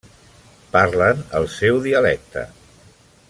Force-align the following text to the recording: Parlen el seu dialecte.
Parlen 0.75 1.21
el 1.41 1.47
seu 1.57 1.79
dialecte. 1.91 2.47